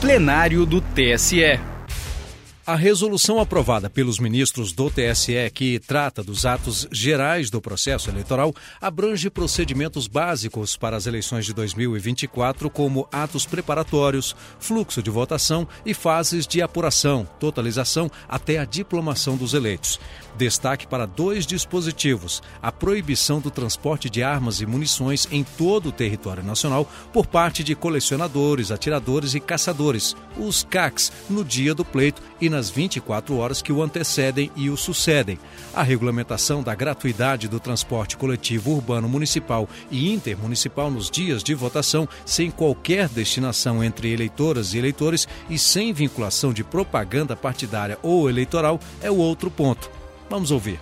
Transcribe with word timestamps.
plenário 0.00 0.64
do 0.64 0.80
TSE. 0.80 1.69
A 2.70 2.76
resolução 2.76 3.40
aprovada 3.40 3.90
pelos 3.90 4.20
ministros 4.20 4.70
do 4.70 4.88
TSE, 4.88 5.50
que 5.52 5.80
trata 5.80 6.22
dos 6.22 6.46
atos 6.46 6.86
gerais 6.92 7.50
do 7.50 7.60
processo 7.60 8.08
eleitoral, 8.08 8.54
abrange 8.80 9.28
procedimentos 9.28 10.06
básicos 10.06 10.76
para 10.76 10.96
as 10.96 11.04
eleições 11.04 11.44
de 11.44 11.52
2024, 11.52 12.70
como 12.70 13.08
atos 13.10 13.44
preparatórios, 13.44 14.36
fluxo 14.60 15.02
de 15.02 15.10
votação 15.10 15.66
e 15.84 15.92
fases 15.92 16.46
de 16.46 16.62
apuração, 16.62 17.26
totalização 17.40 18.08
até 18.28 18.58
a 18.58 18.64
diplomação 18.64 19.36
dos 19.36 19.52
eleitos. 19.52 19.98
Destaque 20.38 20.86
para 20.86 21.06
dois 21.06 21.44
dispositivos: 21.44 22.40
a 22.62 22.70
proibição 22.70 23.40
do 23.40 23.50
transporte 23.50 24.08
de 24.08 24.22
armas 24.22 24.60
e 24.60 24.66
munições 24.66 25.26
em 25.32 25.42
todo 25.42 25.88
o 25.88 25.92
território 25.92 26.44
nacional 26.44 26.88
por 27.12 27.26
parte 27.26 27.64
de 27.64 27.74
colecionadores, 27.74 28.70
atiradores 28.70 29.34
e 29.34 29.40
caçadores, 29.40 30.14
os 30.38 30.62
CACs, 30.62 31.12
no 31.28 31.44
dia 31.44 31.74
do 31.74 31.84
pleito 31.84 32.22
e 32.40 32.48
nas 32.60 32.68
24 32.68 33.38
horas 33.38 33.62
que 33.62 33.72
o 33.72 33.82
antecedem 33.82 34.52
e 34.54 34.68
o 34.68 34.76
sucedem. 34.76 35.38
A 35.72 35.82
regulamentação 35.82 36.62
da 36.62 36.74
gratuidade 36.74 37.48
do 37.48 37.58
transporte 37.58 38.18
coletivo 38.18 38.72
urbano 38.72 39.08
municipal 39.08 39.66
e 39.90 40.12
intermunicipal 40.12 40.90
nos 40.90 41.10
dias 41.10 41.42
de 41.42 41.54
votação, 41.54 42.06
sem 42.26 42.50
qualquer 42.50 43.08
destinação 43.08 43.82
entre 43.82 44.12
eleitoras 44.12 44.74
e 44.74 44.78
eleitores 44.78 45.26
e 45.48 45.58
sem 45.58 45.90
vinculação 45.94 46.52
de 46.52 46.62
propaganda 46.62 47.34
partidária 47.34 47.98
ou 48.02 48.28
eleitoral, 48.28 48.78
é 49.00 49.10
o 49.10 49.16
outro 49.16 49.50
ponto. 49.50 49.90
Vamos 50.28 50.50
ouvir. 50.50 50.78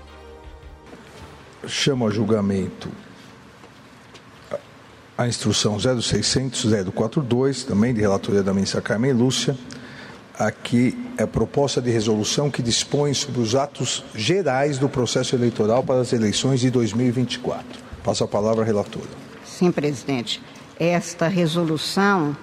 Chamo 1.65 2.09
a 2.09 2.11
julgamento 2.11 2.91
a 5.17 5.29
instrução 5.29 5.77
0600 5.79 6.67
042, 6.93 7.65
também 7.65 7.95
de 7.95 8.01
relatoria 8.01 8.43
da 8.43 8.53
ministra 8.55 8.81
Carmen 8.81 9.13
Lúcia, 9.13 9.57
aqui 10.39 10.97
é 11.19 11.25
a 11.25 11.27
proposta 11.27 11.83
de 11.83 11.91
resolução 11.91 12.51
que 12.51 12.63
dispõe 12.63 13.13
sobre 13.13 13.41
os 13.41 13.55
atos 13.55 14.05
gerais 14.15 14.79
do 14.79 14.89
processo 14.89 15.35
eleitoral 15.35 15.83
para 15.83 16.01
as 16.01 16.13
eleições 16.13 16.61
de 16.61 16.71
2024. 16.71 17.65
Passo 18.05 18.23
a 18.23 18.29
palavra 18.29 18.63
à 18.63 18.65
relatora. 18.65 19.09
Sim, 19.45 19.73
presidente. 19.73 20.41
Esta 20.79 21.27
resolução 21.27 22.37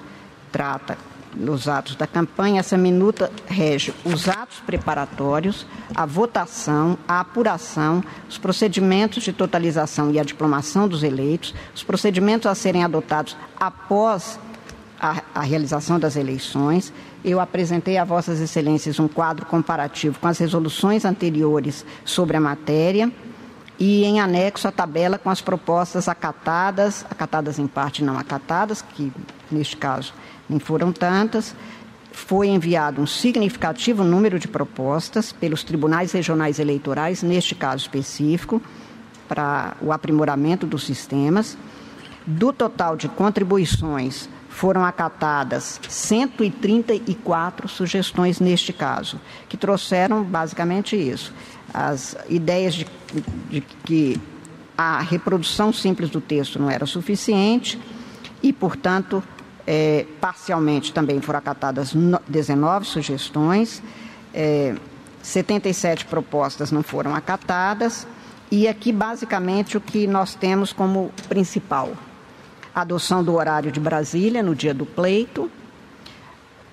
trata 0.51 0.97
nos 1.33 1.67
atos 1.67 1.95
da 1.95 2.07
campanha, 2.07 2.61
essa 2.61 2.77
minuta 2.77 3.29
rege 3.45 3.93
os 4.05 4.27
atos 4.27 4.59
preparatórios, 4.65 5.65
a 5.93 6.05
votação, 6.05 6.97
a 7.07 7.19
apuração, 7.19 8.03
os 8.29 8.37
procedimentos 8.37 9.23
de 9.23 9.33
totalização 9.33 10.11
e 10.11 10.19
a 10.19 10.23
diplomação 10.23 10.87
dos 10.87 11.03
eleitos, 11.03 11.53
os 11.73 11.83
procedimentos 11.83 12.47
a 12.47 12.55
serem 12.55 12.83
adotados 12.83 13.35
após 13.59 14.39
a, 14.99 15.21
a 15.33 15.41
realização 15.41 15.99
das 15.99 16.15
eleições 16.15 16.93
eu 17.25 17.39
apresentei 17.39 17.97
a 17.97 18.03
Vossas 18.03 18.39
Excelências 18.39 18.99
um 18.99 19.07
quadro 19.07 19.47
comparativo 19.47 20.19
com 20.19 20.27
as 20.27 20.37
resoluções 20.37 21.03
anteriores 21.05 21.83
sobre 22.05 22.37
a 22.37 22.39
matéria 22.39 23.11
e 23.79 24.05
em 24.05 24.19
anexo 24.19 24.67
a 24.67 24.71
tabela 24.71 25.17
com 25.17 25.31
as 25.31 25.41
propostas 25.41 26.07
acatadas, 26.07 27.03
acatadas 27.09 27.57
em 27.57 27.65
parte 27.65 28.03
não 28.03 28.15
acatadas, 28.17 28.83
que 28.83 29.11
neste 29.51 29.75
caso 29.75 30.13
nem 30.47 30.59
foram 30.59 30.91
tantas. 30.91 31.55
Foi 32.11 32.47
enviado 32.47 33.01
um 33.01 33.07
significativo 33.07 34.03
número 34.03 34.37
de 34.37 34.47
propostas 34.47 35.33
pelos 35.33 35.63
tribunais 35.63 36.11
regionais 36.11 36.59
eleitorais, 36.59 37.23
neste 37.23 37.55
caso 37.55 37.81
específico, 37.81 38.61
para 39.27 39.75
o 39.81 39.91
aprimoramento 39.91 40.67
dos 40.67 40.85
sistemas. 40.85 41.57
Do 42.25 42.53
total 42.53 42.95
de 42.95 43.09
contribuições 43.09 44.29
foram 44.55 44.85
acatadas 44.85 45.81
134 45.89 47.67
sugestões 47.67 48.39
neste 48.39 48.71
caso, 48.71 49.19
que 49.49 49.57
trouxeram 49.57 50.23
basicamente 50.23 50.95
isso. 50.95 51.33
As 51.73 52.15
ideias 52.29 52.73
de, 52.73 52.87
de 53.49 53.59
que 53.59 54.17
a 54.77 55.01
reprodução 55.01 55.73
simples 55.73 56.09
do 56.09 56.21
texto 56.21 56.57
não 56.57 56.69
era 56.69 56.85
suficiente 56.85 57.77
e, 58.41 58.53
portanto, 58.53 59.21
é, 59.67 60.05
parcialmente 60.21 60.93
também 60.93 61.19
foram 61.19 61.39
acatadas 61.39 61.93
19 62.25 62.85
sugestões, 62.85 63.83
é, 64.33 64.73
77 65.21 66.05
propostas 66.05 66.71
não 66.71 66.81
foram 66.81 67.13
acatadas, 67.13 68.07
e 68.49 68.69
aqui 68.69 68.93
basicamente 68.93 69.75
o 69.75 69.81
que 69.81 70.07
nós 70.07 70.33
temos 70.33 70.71
como 70.71 71.11
principal 71.27 71.91
adoção 72.75 73.23
do 73.23 73.33
horário 73.33 73.71
de 73.71 73.79
Brasília 73.79 74.43
no 74.43 74.53
dia 74.53 74.73
do 74.73 74.85
pleito, 74.85 75.49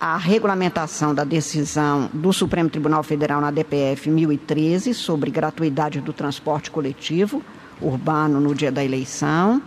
a 0.00 0.16
regulamentação 0.16 1.14
da 1.14 1.22
decisão 1.22 2.10
do 2.12 2.32
Supremo 2.32 2.68
Tribunal 2.68 3.04
Federal 3.04 3.40
na 3.40 3.52
DPF 3.52 4.10
1013 4.10 4.94
sobre 4.94 5.30
gratuidade 5.30 6.00
do 6.00 6.12
transporte 6.12 6.72
coletivo 6.72 7.40
urbano 7.80 8.40
no 8.40 8.52
dia 8.52 8.72
da 8.72 8.84
eleição, 8.84 9.62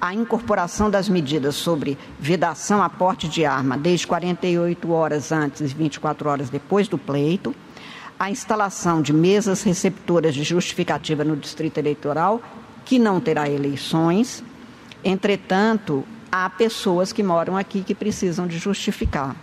a 0.00 0.14
incorporação 0.14 0.90
das 0.90 1.08
medidas 1.08 1.54
sobre 1.56 1.96
vedação 2.18 2.82
a 2.82 2.88
porte 2.88 3.28
de 3.28 3.44
arma 3.44 3.76
desde 3.76 4.06
48 4.06 4.90
horas 4.90 5.32
antes 5.32 5.60
e 5.60 5.74
24 5.74 6.28
horas 6.28 6.50
depois 6.50 6.88
do 6.88 6.98
pleito, 6.98 7.54
a 8.18 8.30
instalação 8.30 9.00
de 9.00 9.12
mesas 9.12 9.62
receptoras 9.62 10.34
de 10.34 10.42
justificativa 10.42 11.22
no 11.22 11.36
distrito 11.36 11.78
eleitoral, 11.78 12.40
que 12.84 12.98
não 12.98 13.20
terá 13.20 13.48
eleições, 13.48 14.42
Entretanto, 15.04 16.04
há 16.30 16.48
pessoas 16.50 17.12
que 17.12 17.22
moram 17.22 17.56
aqui 17.56 17.82
que 17.82 17.94
precisam 17.94 18.46
de 18.46 18.58
justificar. 18.58 19.34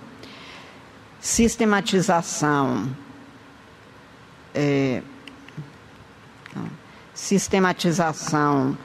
Sistematização. 1.19 2.89
É, 4.53 5.01
sistematização 7.13 8.77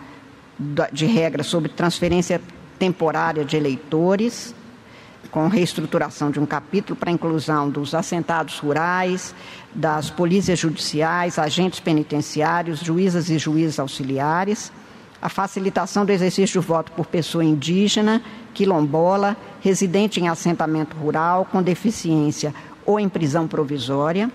de 0.93 1.07
regras 1.07 1.47
sobre 1.47 1.69
transferência 1.71 2.41
temporária 2.79 3.45
de 3.45 3.57
eleitores, 3.57 4.55
com 5.31 5.49
reestruturação 5.49 6.31
de 6.31 6.41
um 6.41 6.47
capítulo 6.47 6.97
para 6.97 7.11
a 7.11 7.13
inclusão 7.13 7.69
dos 7.69 7.95
assentados 7.95 8.59
rurais, 8.59 9.35
das 9.75 10.11
polícias 10.11 10.59
judiciais, 10.59 11.39
agentes 11.39 11.79
penitenciários, 11.79 12.81
juízas 12.81 13.31
e 13.31 13.39
juízes 13.39 13.79
auxiliares 13.79 14.73
a 15.21 15.29
facilitação 15.29 16.05
do 16.05 16.13
exercício 16.13 16.61
do 16.61 16.67
voto 16.67 16.93
por 16.93 17.07
pessoa 17.07 17.45
indígena, 17.45 18.23
quilombola, 18.55 19.37
residente 19.61 20.21
em 20.21 20.29
assentamento 20.29 20.97
rural, 20.97 21.45
com 21.45 21.63
deficiência 21.63 22.55
ou 22.87 22.99
em 22.99 23.09
prisão 23.09 23.47
provisória, 23.47 24.31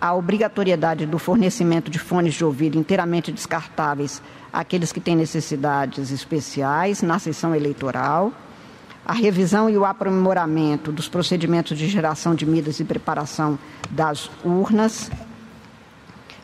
a 0.00 0.14
obrigatoriedade 0.14 1.06
do 1.06 1.18
fornecimento 1.18 1.90
de 1.90 1.98
fones 1.98 2.34
de 2.34 2.44
ouvido 2.44 2.78
inteiramente 2.78 3.32
descartáveis 3.32 4.22
àqueles 4.52 4.92
que 4.92 5.00
têm 5.00 5.16
necessidades 5.16 6.10
especiais 6.12 7.02
na 7.02 7.18
sessão 7.18 7.54
eleitoral, 7.54 8.32
a 9.04 9.12
revisão 9.12 9.70
e 9.70 9.76
o 9.76 9.84
aprimoramento 9.84 10.92
dos 10.92 11.08
procedimentos 11.08 11.76
de 11.76 11.88
geração 11.88 12.34
de 12.34 12.44
medidas 12.44 12.78
e 12.78 12.84
preparação 12.84 13.58
das 13.90 14.30
urnas, 14.44 15.10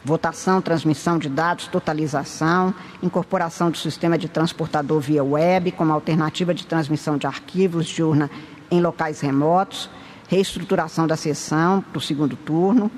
votação, 0.04 0.60
transmissão 0.60 1.18
de 1.18 1.28
dados, 1.28 1.66
totalização, 1.66 2.74
incorporação 3.02 3.70
do 3.70 3.78
sistema 3.78 4.18
de 4.18 4.28
transportador 4.28 5.00
via 5.00 5.24
web 5.24 5.72
como 5.72 5.92
alternativa 5.92 6.52
de 6.52 6.66
transmissão 6.66 7.16
de 7.16 7.26
arquivos 7.26 7.86
de 7.86 8.02
urna 8.02 8.30
em 8.70 8.80
locais 8.80 9.20
remotos, 9.20 9.88
reestruturação 10.28 11.06
da 11.06 11.16
sessão 11.16 11.80
para 11.80 11.98
o 11.98 12.00
segundo 12.00 12.36
turno, 12.36 12.90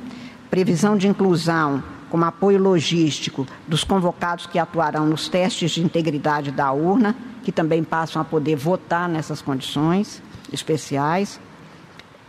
previsão 0.51 0.97
de 0.97 1.07
inclusão 1.07 1.83
como 2.11 2.25
apoio 2.25 2.59
logístico 2.59 3.47
dos 3.67 3.85
convocados 3.85 4.47
que 4.47 4.59
atuarão 4.59 5.07
nos 5.07 5.29
testes 5.29 5.73
de 5.73 5.83
integridade 5.83 6.51
da 6.51 6.73
urna, 6.73 7.15
que 7.43 7.53
também 7.53 7.85
passam 7.85 8.23
a 8.23 8.25
poder 8.25 8.57
votar 8.57 9.09
nessas 9.09 9.43
condições 9.43 10.23
especiais, 10.53 11.41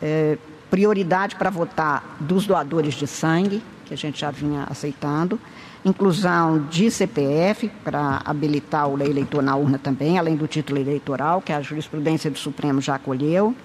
é, 0.01 0.37
prioridade 0.69 1.35
para 1.35 1.49
votar 1.49 2.17
dos 2.19 2.45
doadores 2.45 2.95
de 2.95 3.07
sangue, 3.07 3.63
que 3.87 3.93
a 3.93 3.97
gente 3.97 4.19
já 4.19 4.29
vinha 4.29 4.65
aceitando, 4.69 5.39
inclusão 5.85 6.59
de 6.69 6.91
CPF 6.91 7.69
para 7.83 8.21
habilitar 8.25 8.87
o 8.87 9.01
eleitor 9.01 9.41
na 9.41 9.55
urna 9.55 9.77
também, 9.77 10.19
além 10.19 10.35
do 10.35 10.47
título 10.47 10.79
eleitoral, 10.79 11.41
que 11.41 11.53
a 11.53 11.61
jurisprudência 11.61 12.29
do 12.29 12.37
Supremo 12.37 12.81
já 12.81 12.95
acolheu, 12.95 13.55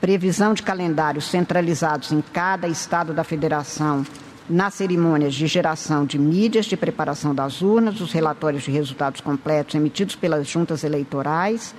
previsão 0.00 0.52
de 0.52 0.62
calendários 0.62 1.26
centralizados 1.26 2.10
em 2.10 2.20
cada 2.32 2.66
estado 2.66 3.14
da 3.14 3.22
federação 3.22 4.04
nas 4.50 4.74
cerimônias 4.74 5.34
de 5.34 5.46
geração 5.46 6.04
de 6.04 6.18
mídias 6.18 6.66
de 6.66 6.76
preparação 6.76 7.34
das 7.34 7.62
urnas, 7.62 8.00
os 8.00 8.12
relatórios 8.12 8.64
de 8.64 8.70
resultados 8.70 9.20
completos 9.20 9.74
emitidos 9.74 10.16
pelas 10.16 10.46
juntas 10.48 10.82
eleitorais, 10.82 11.74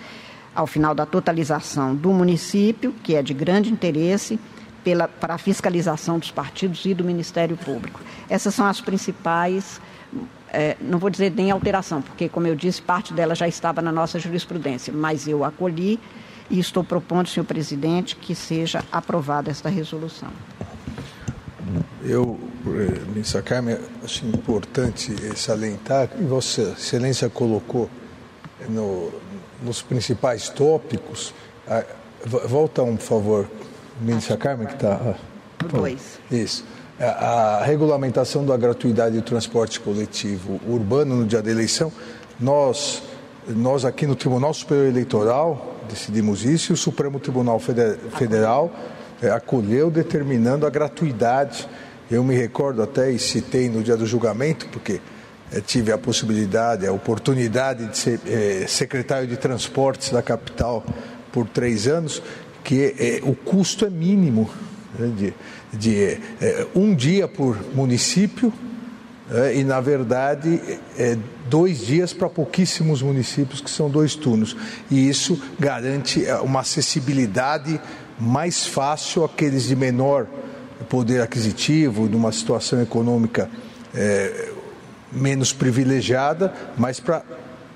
ao 0.55 0.65
final 0.65 0.95
da 0.95 1.05
totalização 1.05 1.93
do 1.95 2.11
município, 2.11 2.93
que 3.03 3.15
é 3.15 3.21
de 3.21 3.33
grande 3.33 3.71
interesse, 3.71 4.39
pela, 4.83 5.07
para 5.07 5.35
a 5.35 5.37
fiscalização 5.37 6.19
dos 6.19 6.31
partidos 6.31 6.85
e 6.85 6.93
do 6.93 7.03
Ministério 7.03 7.57
Público. 7.57 8.01
Essas 8.29 8.53
são 8.53 8.65
as 8.65 8.81
principais, 8.81 9.79
é, 10.51 10.75
não 10.81 10.99
vou 10.99 11.09
dizer 11.09 11.31
nem 11.31 11.51
alteração, 11.51 12.01
porque, 12.01 12.27
como 12.27 12.47
eu 12.47 12.55
disse, 12.55 12.81
parte 12.81 13.13
dela 13.13 13.33
já 13.35 13.47
estava 13.47 13.81
na 13.81 13.91
nossa 13.91 14.19
jurisprudência, 14.19 14.93
mas 14.93 15.27
eu 15.27 15.43
acolhi 15.43 15.99
e 16.49 16.59
estou 16.59 16.83
propondo, 16.83 17.27
senhor 17.27 17.45
presidente, 17.45 18.15
que 18.15 18.35
seja 18.35 18.83
aprovada 18.91 19.49
esta 19.49 19.69
resolução. 19.69 20.29
Eu, 22.03 22.37
eh, 22.67 22.99
ministra 23.07 23.41
Carmen, 23.41 23.77
acho 24.03 24.25
importante 24.25 25.15
salientar, 25.37 26.09
e 26.19 26.23
Vossa 26.23 26.73
Excelência 26.77 27.29
colocou 27.29 27.89
no, 28.69 29.11
nos 29.63 29.81
principais 29.81 30.49
tópicos. 30.49 31.33
A, 31.67 31.83
volta 32.25 32.83
um, 32.83 32.97
favor, 32.97 33.49
ministra 34.01 34.37
Carmen, 34.37 34.67
que 34.67 34.73
está. 34.73 35.15
Dois. 35.71 36.19
Isso. 36.31 36.65
A, 36.99 37.59
a 37.59 37.63
regulamentação 37.63 38.45
da 38.45 38.55
gratuidade 38.55 39.15
do 39.15 39.21
transporte 39.21 39.79
coletivo 39.79 40.59
urbano 40.67 41.15
no 41.15 41.25
dia 41.25 41.41
da 41.41 41.49
eleição, 41.49 41.91
nós, 42.39 43.03
nós 43.47 43.85
aqui 43.85 44.05
no 44.05 44.15
Tribunal 44.15 44.53
Superior 44.53 44.87
Eleitoral 44.87 45.75
decidimos 45.89 46.45
isso 46.45 46.71
e 46.71 46.73
o 46.73 46.77
Supremo 46.77 47.19
Tribunal 47.19 47.59
Federal 47.59 48.71
é, 49.21 49.29
acolheu 49.29 49.89
determinando 49.89 50.65
a 50.65 50.69
gratuidade. 50.69 51.67
Eu 52.11 52.23
me 52.23 52.35
recordo 52.35 52.81
até 52.81 53.11
e 53.11 53.17
citei 53.17 53.69
no 53.69 53.81
dia 53.81 53.95
do 53.95 54.05
julgamento, 54.05 54.67
porque 54.69 54.99
é, 55.51 55.61
tive 55.61 55.91
a 55.91 55.97
possibilidade, 55.97 56.85
a 56.85 56.91
oportunidade 56.91 57.87
de 57.87 57.97
ser 57.97 58.19
é, 58.27 58.65
secretário 58.67 59.27
de 59.27 59.37
transportes 59.37 60.09
da 60.09 60.21
capital 60.21 60.83
por 61.31 61.47
três 61.47 61.87
anos, 61.87 62.21
que 62.63 62.95
é, 62.97 63.19
o 63.23 63.35
custo 63.35 63.85
é 63.85 63.89
mínimo 63.89 64.49
né, 64.97 65.11
de, 65.17 65.33
de 65.77 66.17
é, 66.41 66.67
um 66.75 66.95
dia 66.95 67.27
por 67.27 67.57
município 67.73 68.53
é, 69.31 69.55
e, 69.55 69.63
na 69.63 69.79
verdade, 69.79 70.61
é, 70.97 71.17
dois 71.49 71.85
dias 71.85 72.13
para 72.13 72.29
pouquíssimos 72.29 73.01
municípios, 73.01 73.61
que 73.61 73.69
são 73.69 73.89
dois 73.89 74.15
turnos. 74.15 74.55
E 74.91 75.07
isso 75.07 75.41
garante 75.59 76.25
uma 76.43 76.59
acessibilidade 76.59 77.79
mais 78.19 78.65
fácil 78.65 79.23
aqueles 79.23 79.63
de 79.63 79.75
menor 79.75 80.27
poder 80.89 81.21
aquisitivo, 81.21 82.07
numa 82.07 82.31
situação 82.31 82.81
econômica 82.81 83.49
é, 83.95 84.49
menos 85.11 85.53
privilegiada, 85.53 86.53
mas 86.77 86.99
para 86.99 87.23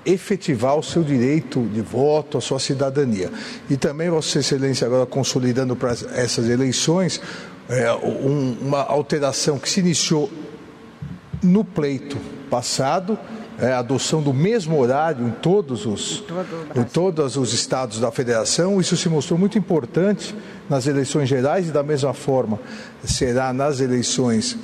efetivar 0.04 0.76
o 0.76 0.82
seu 0.82 1.02
direito 1.02 1.60
de 1.72 1.80
voto, 1.80 2.38
a 2.38 2.40
sua 2.40 2.58
cidadania. 2.58 3.30
E 3.68 3.76
também, 3.76 4.08
Vossa 4.08 4.38
Excelência, 4.38 4.86
agora 4.86 5.06
consolidando 5.06 5.76
para 5.76 5.90
essas 5.90 6.48
eleições, 6.48 7.20
é, 7.68 7.92
um, 7.92 8.56
uma 8.60 8.82
alteração 8.82 9.58
que 9.58 9.68
se 9.68 9.80
iniciou 9.80 10.30
no 11.42 11.64
pleito 11.64 12.16
passado, 12.50 13.18
é, 13.58 13.72
a 13.72 13.80
adoção 13.80 14.22
do 14.22 14.32
mesmo 14.32 14.78
horário 14.78 15.26
em 15.26 15.30
todos 15.30 15.84
os 15.84 16.24
em 16.76 16.84
todos 16.84 17.36
os 17.36 17.52
estados 17.52 17.98
da 17.98 18.10
federação. 18.10 18.80
Isso 18.80 18.96
se 18.96 19.08
mostrou 19.08 19.38
muito 19.38 19.58
importante 19.58 20.34
nas 20.70 20.86
eleições 20.86 21.28
gerais 21.28 21.68
e 21.68 21.72
da 21.72 21.82
mesma 21.82 22.14
forma 22.14 22.58
será 23.04 23.52
nas 23.52 23.80
eleições 23.80 24.56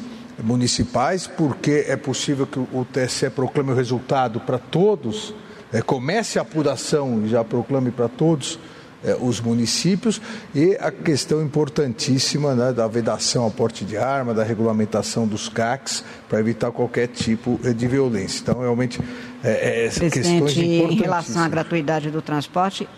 municipais, 0.42 1.26
porque 1.26 1.84
é 1.86 1.96
possível 1.96 2.46
que 2.46 2.58
o 2.58 2.84
TSE 2.84 3.30
proclame 3.30 3.72
o 3.72 3.74
resultado 3.74 4.40
para 4.40 4.58
todos, 4.58 5.34
é, 5.72 5.80
comece 5.82 6.38
a 6.38 6.42
apuração 6.42 7.22
e 7.24 7.28
já 7.28 7.44
proclame 7.44 7.90
para 7.90 8.08
todos 8.08 8.58
é, 9.04 9.16
os 9.20 9.40
municípios. 9.40 10.20
E 10.54 10.76
a 10.80 10.90
questão 10.90 11.42
importantíssima 11.42 12.54
né, 12.54 12.72
da 12.72 12.88
vedação 12.88 13.44
ao 13.44 13.50
porte 13.50 13.84
de 13.84 13.96
arma, 13.96 14.32
da 14.32 14.42
regulamentação 14.42 15.26
dos 15.26 15.48
CACs 15.48 16.04
para 16.28 16.40
evitar 16.40 16.72
qualquer 16.72 17.08
tipo 17.08 17.60
é, 17.62 17.72
de 17.72 17.86
violência. 17.86 18.40
Então, 18.42 18.60
realmente, 18.60 19.00
é, 19.42 19.86
é, 19.86 19.88
questões 19.88 20.56
Em 20.56 20.94
relação 20.94 21.42
à 21.42 21.48
gratuidade 21.48 22.10
do 22.10 22.22
transporte, 22.22 22.88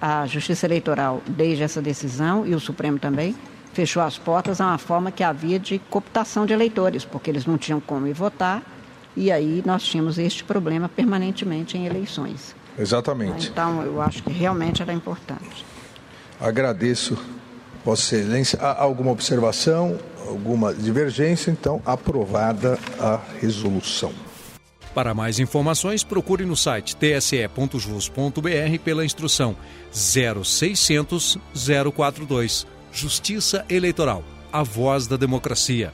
a 0.00 0.26
Justiça 0.26 0.66
Eleitoral, 0.66 1.22
desde 1.26 1.62
essa 1.62 1.82
decisão, 1.82 2.46
e 2.46 2.54
o 2.54 2.60
Supremo 2.60 2.98
também, 2.98 3.34
fechou 3.72 4.02
as 4.02 4.18
portas 4.18 4.60
a 4.60 4.66
uma 4.66 4.78
forma 4.78 5.10
que 5.10 5.22
havia 5.22 5.58
de 5.58 5.78
cooptação 5.90 6.44
de 6.46 6.52
eleitores, 6.52 7.04
porque 7.04 7.30
eles 7.30 7.46
não 7.46 7.56
tinham 7.56 7.80
como 7.80 8.06
ir 8.06 8.12
votar, 8.12 8.62
e 9.16 9.30
aí 9.30 9.62
nós 9.64 9.82
tínhamos 9.82 10.18
este 10.18 10.44
problema 10.44 10.88
permanentemente 10.88 11.76
em 11.76 11.86
eleições. 11.86 12.54
Exatamente. 12.78 13.48
Então, 13.48 13.82
eu 13.82 14.00
acho 14.00 14.22
que 14.22 14.32
realmente 14.32 14.80
era 14.82 14.92
importante. 14.92 15.64
Agradeço, 16.40 17.18
Vossa 17.84 18.16
Excelência. 18.16 18.58
Há 18.60 18.82
alguma 18.82 19.10
observação, 19.10 19.98
alguma 20.26 20.72
divergência? 20.72 21.50
Então, 21.50 21.82
aprovada 21.84 22.78
a 22.98 23.20
resolução. 23.40 24.12
Para 24.94 25.14
mais 25.14 25.38
informações, 25.38 26.02
procure 26.02 26.44
no 26.44 26.56
site 26.56 26.96
tse.jus.br 26.96 28.78
pela 28.84 29.04
instrução 29.04 29.56
0600 29.92 31.38
042. 31.94 32.66
Justiça 32.92 33.64
Eleitoral, 33.68 34.24
a 34.52 34.62
voz 34.62 35.06
da 35.06 35.16
democracia. 35.16 35.92